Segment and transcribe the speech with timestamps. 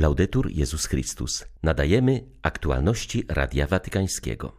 [0.00, 1.44] Laudetur Jezus Chrystus.
[1.62, 4.56] Nadajemy aktualności Radia Watykańskiego.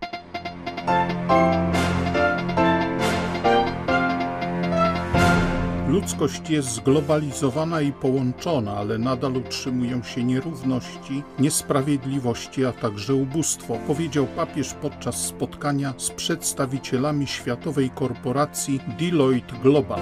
[5.88, 14.28] Ludzkość jest zglobalizowana i połączona, ale nadal utrzymują się nierówności, niesprawiedliwości, a także ubóstwo, powiedział
[14.28, 20.02] papież podczas spotkania z przedstawicielami światowej korporacji Deloitte Global.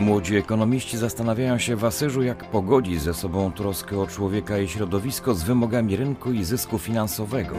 [0.00, 5.34] Młodzi ekonomiści zastanawiają się w Asyżu, jak pogodzić ze sobą troskę o człowieka i środowisko
[5.34, 7.56] z wymogami rynku i zysku finansowego.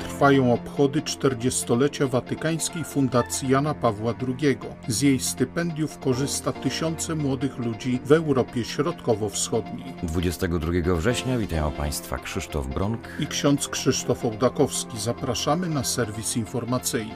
[0.00, 4.58] Trwają obchody 40-lecia Watykańskiej Fundacji Jana Pawła II.
[4.88, 9.94] Z jej stypendiów korzysta tysiące młodych ludzi w Europie Środkowo-Wschodniej.
[10.02, 14.98] 22 września witają Państwa Krzysztof Bronk i ksiądz Krzysztof Ołdakowski.
[14.98, 17.14] Zapraszamy na serwis informacyjny.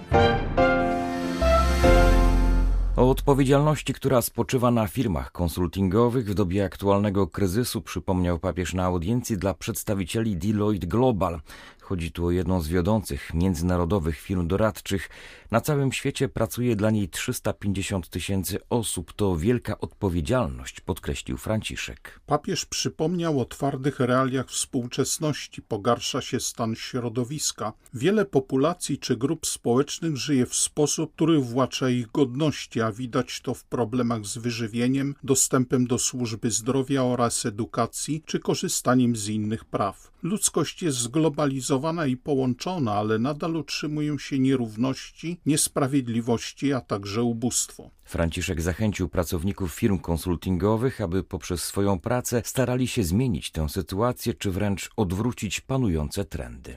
[3.02, 9.36] O odpowiedzialności, która spoczywa na firmach konsultingowych w dobie aktualnego kryzysu, przypomniał papież na audiencji
[9.36, 11.40] dla przedstawicieli Deloitte Global.
[11.80, 15.10] Chodzi tu o jedną z wiodących międzynarodowych firm doradczych.
[15.50, 19.12] Na całym świecie pracuje dla niej 350 tysięcy osób.
[19.12, 22.20] To wielka odpowiedzialność, podkreślił Franciszek.
[22.26, 25.62] Papież przypomniał o twardych realiach współczesności.
[25.62, 27.72] Pogarsza się stan środowiska.
[27.94, 33.54] Wiele populacji czy grup społecznych żyje w sposób, który włacza ich godności, a widać to
[33.54, 40.12] w problemach z wyżywieniem, dostępem do służby zdrowia oraz edukacji, czy korzystaniem z innych praw.
[40.22, 47.90] Ludzkość jest zglobalizowana i połączona, ale nadal utrzymują się nierówności, niesprawiedliwości, a także ubóstwo.
[48.04, 54.50] Franciszek zachęcił pracowników firm konsultingowych, aby poprzez swoją pracę starali się zmienić tę sytuację, czy
[54.50, 56.76] wręcz odwrócić panujące trendy.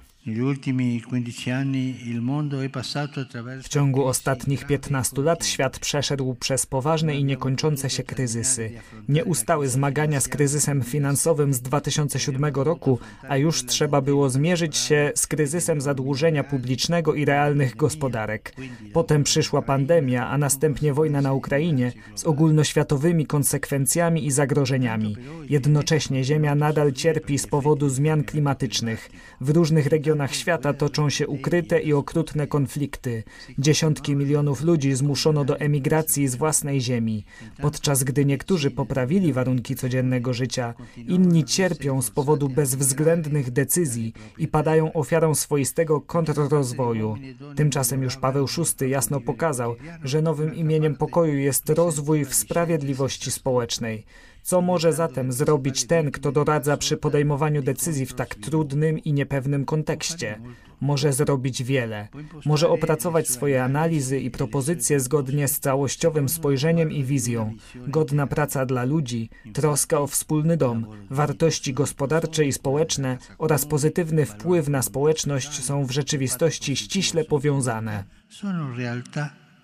[3.61, 8.71] W ciągu ostatnich 15 lat świat przeszedł przez poważne i niekończące się kryzysy.
[9.09, 15.27] Nieustały zmagania z kryzysem finansowym z 2007 roku, a już trzeba było zmierzyć się z
[15.27, 18.55] kryzysem zadłużenia publicznego i realnych gospodarek.
[18.93, 25.15] Potem przyszła pandemia, a następnie wojna na Ukrainie z ogólnoświatowymi konsekwencjami i zagrożeniami.
[25.49, 29.09] Jednocześnie Ziemia nadal cierpi z powodu zmian klimatycznych.
[29.41, 33.23] W różnych regionach świata toczą się ukryte i okrutne konflikty.
[33.59, 37.25] Dziesiątki milionów ludzi zmuszono do emigracji z własnej ziemi.
[37.61, 44.93] Podczas gdy niektórzy poprawili warunki codziennego życia, inni cierpią z powodu bezwzględnych decyzji i padają
[44.93, 47.15] ofiarą swoistego kontrrozwoju.
[47.55, 54.05] Tymczasem już Paweł VI jasno pokazał, że nowym imieniem pokoju jest rozwój w sprawiedliwości społecznej.
[54.43, 59.65] Co może zatem zrobić ten, kto doradza przy podejmowaniu decyzji w tak trudnym i niepewnym
[59.65, 60.39] kontekście?
[60.81, 62.07] Może zrobić wiele.
[62.45, 67.53] Może opracować swoje analizy i propozycje zgodnie z całościowym spojrzeniem i wizją.
[67.87, 74.67] Godna praca dla ludzi, troska o wspólny dom, wartości gospodarcze i społeczne oraz pozytywny wpływ
[74.67, 78.03] na społeczność są w rzeczywistości ściśle powiązane.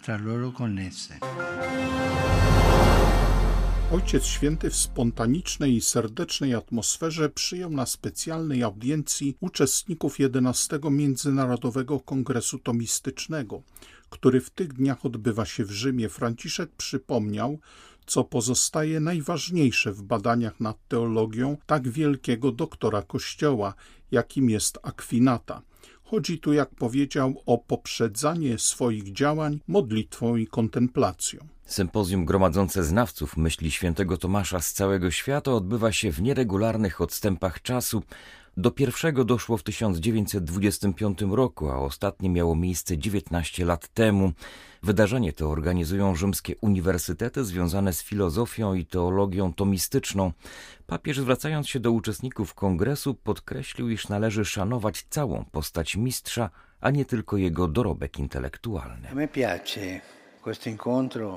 [0.02, 1.20] Tra loro connesse.
[3.92, 12.60] Ojciec Święty w spontanicznej i serdecznej atmosferze przyjął na specjalnej audiencji uczestników XI Międzynarodowego Kongresu
[12.60, 13.62] Tomistycznego,
[14.10, 16.10] który w tych dniach odbywa się w Rzymie.
[16.10, 17.60] Franciszek przypomniał,
[18.06, 23.74] co pozostaje najważniejsze w badaniach nad teologią tak wielkiego doktora Kościoła,
[24.12, 25.62] jakim jest Akwinata.
[26.12, 31.40] Chodzi tu, jak powiedział, o poprzedzanie swoich działań modlitwą i kontemplacją.
[31.66, 38.04] Sympozjum gromadzące znawców myśli świętego Tomasza z całego świata odbywa się w nieregularnych odstępach czasu.
[38.58, 44.32] Do pierwszego doszło w 1925 roku, a ostatnie miało miejsce 19 lat temu.
[44.84, 50.32] Wydarzenie to organizują rzymskie uniwersytety związane z filozofią i teologią tomistyczną.
[50.88, 56.50] Papież zwracając się do uczestników kongresu podkreślił, iż należy szanować całą postać mistrza,
[56.82, 59.08] a nie tylko jego dorobek intelektualny.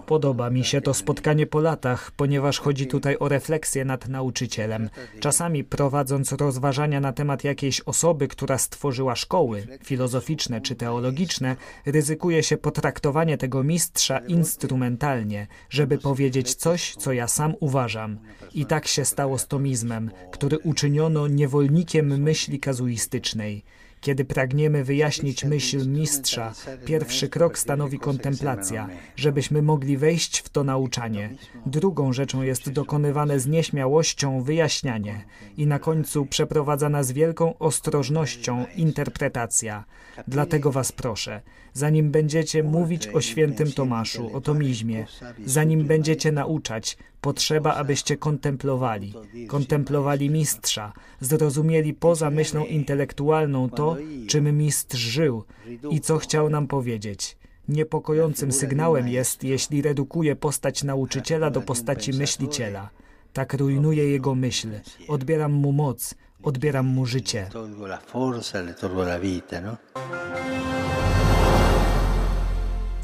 [0.06, 4.91] Podoba mi się to spotkanie po latach, ponieważ chodzi tutaj o refleksję nad nauczycielem.
[5.20, 11.56] Czasami prowadząc rozważania na temat jakiejś osoby, która stworzyła szkoły filozoficzne czy teologiczne,
[11.87, 18.19] ryzykuje się potraktowanie tego mistrza instrumentalnie, żeby powiedzieć coś, co ja sam uważam.
[18.55, 23.64] I tak się stało z tomizmem, który uczyniono niewolnikiem myśli kazuistycznej.
[24.05, 26.53] Kiedy pragniemy wyjaśnić myśl mistrza,
[26.85, 31.31] pierwszy krok stanowi kontemplacja, żebyśmy mogli wejść w to nauczanie.
[31.67, 35.25] Drugą rzeczą jest dokonywane z nieśmiałością wyjaśnianie
[35.56, 39.85] i na końcu przeprowadzana z wielką ostrożnością interpretacja.
[40.29, 41.41] Dlatego Was proszę,
[41.73, 45.06] zanim będziecie mówić o świętym Tomaszu, o tomizmie,
[45.45, 49.15] zanim będziecie nauczać, Potrzeba, abyście kontemplowali,
[49.49, 53.97] kontemplowali mistrza, zrozumieli poza myślą intelektualną to,
[54.29, 55.44] czym mistrz żył
[55.91, 57.37] i co chciał nam powiedzieć.
[57.69, 62.91] Niepokojącym sygnałem jest, jeśli redukuje postać nauczyciela do postaci myśliciela.
[63.32, 64.69] Tak rujnuje jego myśl,
[65.09, 67.50] odbieram mu moc, odbieram mu życie.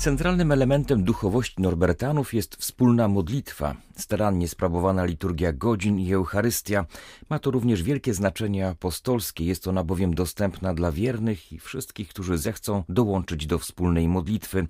[0.00, 6.86] Centralnym elementem duchowości Norbertanów jest wspólna modlitwa, starannie sprawowana liturgia godzin i Eucharystia.
[7.30, 12.38] Ma to również wielkie znaczenie apostolskie, jest ona bowiem dostępna dla wiernych i wszystkich, którzy
[12.38, 14.66] zechcą dołączyć do wspólnej modlitwy.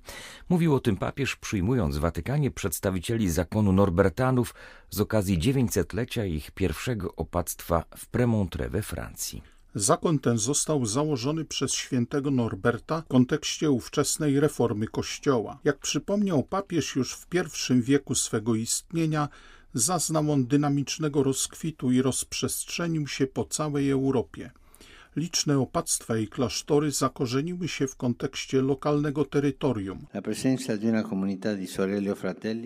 [0.49, 4.55] Mówił o tym papież przyjmując w Watykanie przedstawicieli zakonu Norbertanów
[4.89, 9.60] z okazji 900-lecia ich pierwszego opactwa w Premontre we Francji.
[9.75, 15.59] Zakon ten został założony przez świętego Norberta w kontekście ówczesnej reformy Kościoła.
[15.63, 19.29] Jak przypomniał papież już w pierwszym wieku swego istnienia,
[19.73, 24.51] zaznał on dynamicznego rozkwitu i rozprzestrzenił się po całej Europie.
[25.15, 30.05] Liczne opactwa i klasztory zakorzeniły się w kontekście lokalnego terytorium.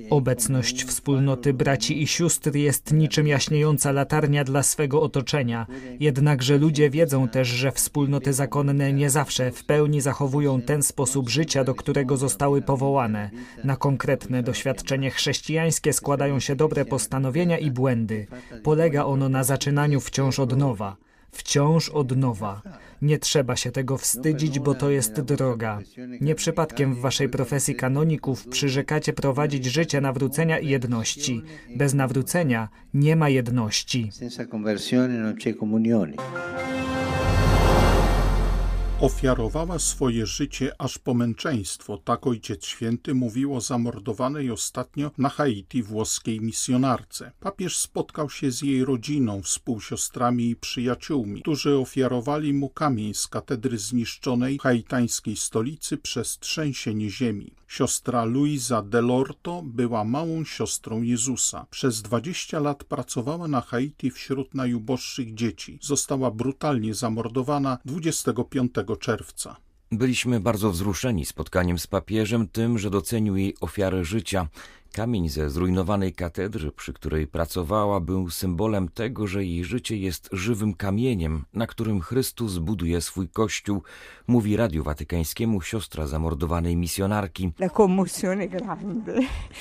[0.10, 5.68] Obecność wspólnoty braci i sióstr jest niczym jaśniejąca latarnia dla swego otoczenia.
[6.00, 11.64] Jednakże ludzie wiedzą też, że wspólnoty zakonne nie zawsze w pełni zachowują ten sposób życia,
[11.64, 13.30] do którego zostały powołane.
[13.64, 18.28] Na konkretne doświadczenie chrześcijańskie składają się dobre postanowienia i błędy.
[18.64, 21.05] Polega ono na zaczynaniu wciąż od nowa
[21.36, 22.62] wciąż od nowa.
[23.02, 25.80] Nie trzeba się tego wstydzić, bo to jest droga.
[26.22, 31.42] Nie przypadkiem w waszej profesji kanoników przyrzekacie prowadzić życie nawrócenia i jedności.
[31.76, 34.12] Bez nawrócenia nie ma jedności.
[39.02, 45.84] Ofiarowała swoje życie aż po męczeństwo, tak Ojciec Święty mówił o zamordowanej ostatnio na Haiti
[45.84, 47.32] włoskiej misjonarce.
[47.40, 53.78] Papież spotkał się z jej rodziną, współsiostrami i przyjaciółmi, którzy ofiarowali mu kamień z katedry
[53.78, 57.56] zniszczonej haitańskiej stolicy przez trzęsienie ziemi.
[57.68, 61.66] Siostra Luisa Delorto była małą siostrą Jezusa.
[61.70, 65.80] Przez 20 lat pracowała na Haiti wśród najuboższych dzieci.
[65.82, 69.56] Została brutalnie zamordowana 25 czerwca.
[69.92, 74.48] Byliśmy bardzo wzruszeni spotkaniem z papieżem, tym, że docenił jej ofiarę życia.
[74.96, 80.74] Kamień ze zrujnowanej katedry, przy której pracowała, był symbolem tego, że jej życie jest żywym
[80.74, 83.82] kamieniem, na którym Chrystus buduje swój kościół,
[84.28, 87.52] mówi Radiu Watykańskiemu siostra zamordowanej misjonarki.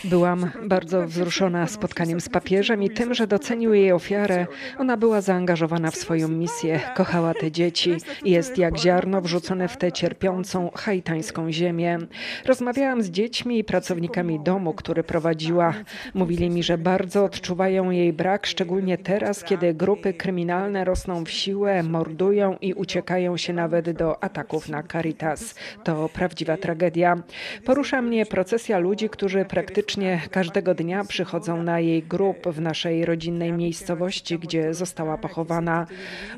[0.05, 4.47] Byłam bardzo wzruszona spotkaniem z papieżem i tym, że docenił jej ofiarę.
[4.79, 9.93] Ona była zaangażowana w swoją misję, kochała te dzieci jest jak ziarno wrzucone w tę
[9.93, 11.99] cierpiącą haitańską ziemię.
[12.45, 15.75] Rozmawiałam z dziećmi i pracownikami domu, który prowadził prowadziła.
[16.15, 21.83] Mówili mi, że bardzo odczuwają jej brak, szczególnie teraz, kiedy grupy kryminalne rosną w siłę,
[21.83, 25.55] mordują i uciekają się nawet do ataków na Caritas.
[25.85, 27.17] To prawdziwa tragedia.
[27.65, 33.53] Porusza mnie procesja ludzi, którzy praktycznie każdego dnia przychodzą na jej grób w naszej rodzinnej
[33.53, 35.87] miejscowości, gdzie została pochowana.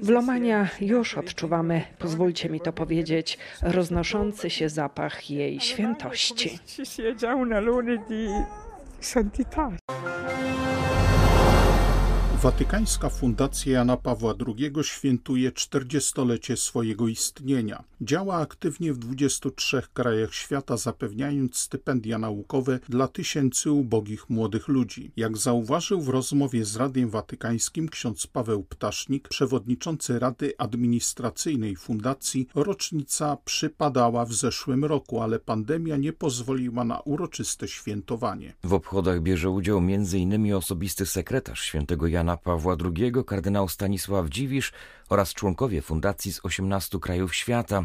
[0.03, 6.59] W Lomania już odczuwamy, pozwólcie mi to powiedzieć, roznoszący się zapach jej świętości.
[9.01, 9.71] 山地大
[12.47, 17.85] Watykańska Fundacja Jana Pawła II świętuje 40-lecie swojego istnienia.
[18.01, 25.11] Działa aktywnie w 23 krajach świata, zapewniając stypendia naukowe dla tysięcy ubogich młodych ludzi.
[25.17, 33.37] Jak zauważył w rozmowie z Radiem Watykańskim ksiądz Paweł Ptasznik, przewodniczący Rady Administracyjnej Fundacji, rocznica
[33.45, 38.55] przypadała w zeszłym roku, ale pandemia nie pozwoliła na uroczyste świętowanie.
[38.65, 40.55] W obchodach bierze udział m.in.
[40.55, 44.73] osobisty sekretarz świętego Jana Pawła II, kardynał Stanisław Dziwisz
[45.09, 47.85] oraz członkowie fundacji z 18 krajów świata.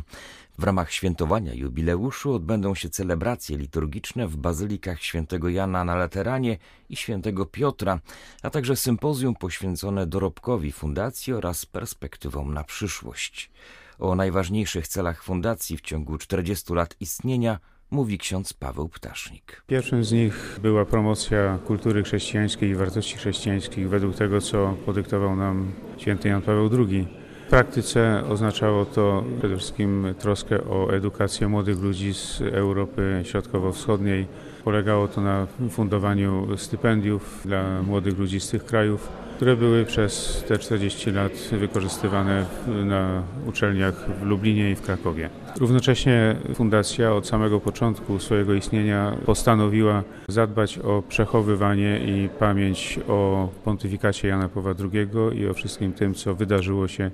[0.59, 6.57] W ramach świętowania jubileuszu odbędą się celebracje liturgiczne w bazylikach świętego Jana na Lateranie
[6.89, 7.99] i świętego Piotra,
[8.43, 13.51] a także sympozjum poświęcone dorobkowi fundacji oraz perspektywom na przyszłość.
[13.99, 17.59] O najważniejszych celach fundacji w ciągu 40 lat istnienia
[17.91, 19.63] mówi ksiądz Paweł Ptasznik.
[19.67, 25.71] Pierwszym z nich była promocja kultury chrześcijańskiej i wartości chrześcijańskich według tego, co podyktował nam
[25.97, 27.07] święty Jan Paweł II.
[27.47, 34.27] W praktyce oznaczało to przede wszystkim troskę o edukację młodych ludzi z Europy Środkowo-Wschodniej.
[34.63, 39.09] Polegało to na fundowaniu stypendiów dla młodych ludzi z tych krajów
[39.41, 45.29] które były przez te 40 lat wykorzystywane na uczelniach w Lublinie i w Krakowie.
[45.59, 54.27] Równocześnie fundacja od samego początku swojego istnienia postanowiła zadbać o przechowywanie i pamięć o pontyfikacie
[54.27, 57.11] Jana Pawła II i o wszystkim tym, co wydarzyło się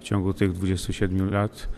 [0.00, 1.68] w ciągu tych 27 lat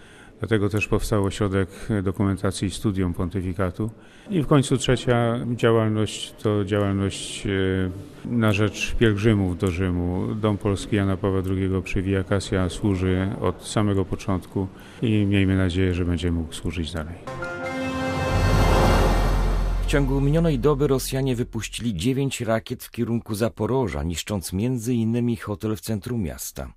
[0.42, 1.68] Dlatego też powstał ośrodek
[2.02, 3.90] dokumentacji i studium pontyfikatu.
[4.30, 7.50] I w końcu trzecia działalność to działalność e,
[8.24, 10.34] na rzecz pielgrzymów do Rzymu.
[10.34, 14.68] Dom Polski Jana Pawła II przy Via Cassia służy od samego początku
[15.02, 17.14] i miejmy nadzieję, że będzie mógł służyć dalej.
[19.82, 24.52] W ciągu minionej doby Rosjanie wypuścili dziewięć rakiet w kierunku Zaporoża, niszcząc
[24.88, 26.72] innymi hotel w centrum miasta.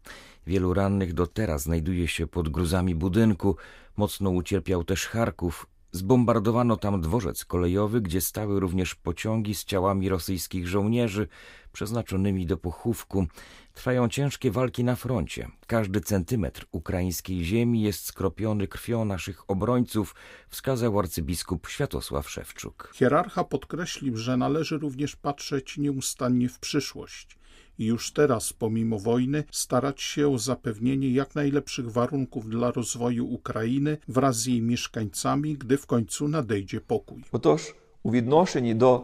[0.48, 3.56] Wielu rannych do teraz znajduje się pod gruzami budynku.
[3.98, 5.68] Mocno ucierpiał też Charków.
[5.92, 11.28] Zbombardowano tam dworzec kolejowy, gdzie stały również pociągi z ciałami rosyjskich żołnierzy
[11.72, 13.28] przeznaczonymi do pochówku.
[13.74, 15.48] Trwają ciężkie walki na froncie.
[15.68, 20.16] Każdy centymetr ukraińskiej ziemi jest skropiony krwią naszych obrońców,
[20.50, 22.92] wskazał arcybiskup Światosław Szewczuk.
[22.96, 27.38] Hierarcha podkreślił, że należy również patrzeć nieustannie w przyszłość
[27.80, 33.98] i już teraz, pomimo wojny, starać się o zapewnienie jak najlepszych warunków dla rozwoju Ukrainy
[34.08, 37.24] wraz z jej mieszkańcami, gdy w końcu nadejdzie pokój.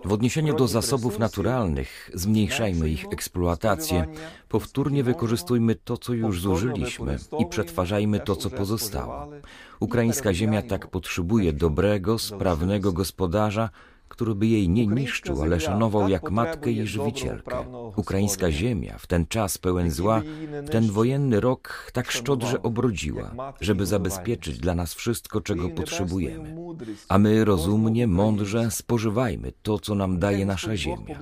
[0.06, 4.08] W odniesieniu do zasobów naturalnych zmniejszajmy ich eksploatację,
[4.50, 9.30] powtórnie wykorzystujmy to, co już zużyliśmy i przetwarzajmy to, co pozostało.
[9.80, 13.70] Ukraińska ziemia tak potrzebuje dobrego, sprawnego gospodarza,
[14.12, 17.58] który by jej nie niszczył, ale szanował jak matkę i żywicielkę.
[17.96, 20.22] Ukraińska ziemia w ten czas pełen zła,
[20.65, 26.56] w ten wojenny rok tak szczodrze obrodziła, żeby zabezpieczyć dla nas wszystko, czego potrzebujemy.
[27.10, 31.20] A my rozumnie, mądrze spożywajmy to, co nam daje nasza ziemia.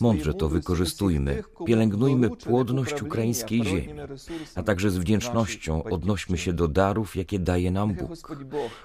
[0.00, 3.94] Mądrze to wykorzystujmy, pielęgnujmy płodność ukraińskiej ziemi,
[4.54, 8.36] a także z wdzięcznością odnośmy się do darów, jakie daje nam Bóg.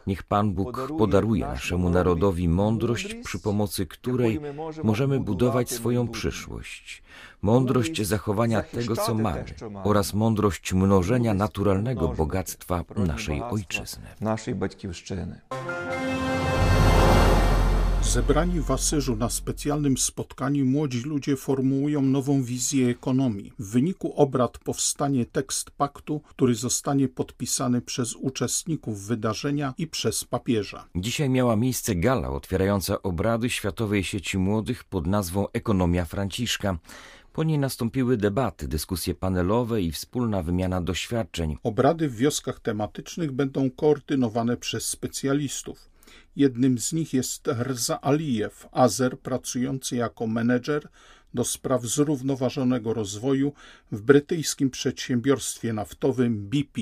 [0.08, 4.42] Niech Pan Bóg podaruje naszemu narodowi mądrość, przy pomocy której
[4.84, 7.04] możemy budować swoją przyszłość,
[7.42, 9.44] mądrość zachowania tego, co mamy
[9.84, 14.08] oraz mądrość mnożenia naturalnego bogactwa naszej ojczyzny.
[14.22, 14.56] Naszej
[18.06, 23.54] Zebrani w Asyżu na specjalnym spotkaniu młodzi ludzie formułują nową wizję ekonomii.
[23.60, 30.88] W wyniku obrad powstanie tekst paktu, który zostanie podpisany przez uczestników wydarzenia i przez papieża.
[30.96, 36.78] Dzisiaj miała miejsce gala otwierająca obrady Światowej Sieci Młodych pod nazwą Ekonomia Franciszka.
[37.34, 41.58] Po niej nastąpiły debaty, dyskusje panelowe i wspólna wymiana doświadczeń.
[41.64, 45.95] Obrady w wioskach tematycznych będą koordynowane przez specjalistów.
[46.36, 50.88] Jednym z nich jest Rza Aliyev, Azer pracujący jako menedżer
[51.36, 53.54] do spraw zrównoważonego rozwoju
[53.92, 56.82] w brytyjskim przedsiębiorstwie naftowym BP.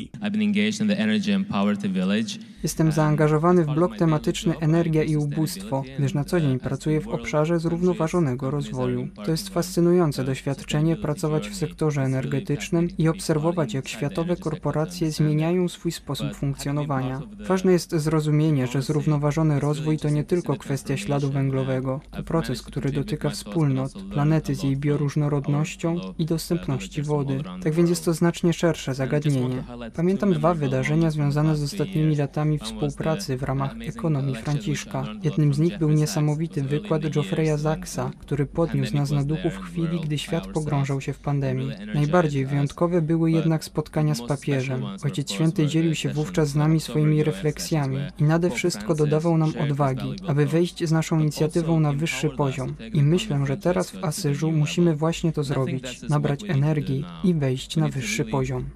[2.64, 7.60] Jestem zaangażowany w blok tematyczny Energia i ubóstwo, gdyż na co dzień pracuję w obszarze
[7.60, 9.08] zrównoważonego rozwoju.
[9.26, 15.92] To jest fascynujące doświadczenie pracować w sektorze energetycznym i obserwować, jak światowe korporacje zmieniają swój
[15.92, 17.22] sposób funkcjonowania.
[17.48, 22.92] Ważne jest zrozumienie, że zrównoważony rozwój to nie tylko kwestia śladu węglowego, to proces, który
[22.92, 27.44] dotyka wspólnot, planety, planety z jej bioróżnorodnością i dostępności wody.
[27.64, 29.64] Tak więc jest to znacznie szersze zagadnienie.
[29.96, 35.06] Pamiętam dwa wydarzenia związane z ostatnimi latami współpracy w ramach ekonomii Franciszka.
[35.24, 40.00] Jednym z nich był niesamowity wykład Geoffreya Zaksa, który podniósł nas na duchu w chwili,
[40.02, 41.72] gdy świat pogrążał się w pandemii.
[41.94, 44.86] Najbardziej wyjątkowe były jednak spotkania z papieżem.
[45.04, 50.16] Ojciec Święty dzielił się wówczas z nami swoimi refleksjami i nade wszystko dodawał nam odwagi,
[50.28, 52.76] aby wejść z naszą inicjatywą na wyższy poziom.
[52.94, 57.78] I myślę, że teraz w Asy Paryżu musimy właśnie to zrobić, nabrać energii i wejść
[57.78, 58.70] na wyższy poziom.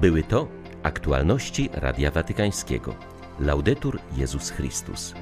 [0.00, 0.48] Były to
[0.82, 2.94] aktualności Radia Watykańskiego.
[3.40, 5.14] Laudetur Jezus Chrystus.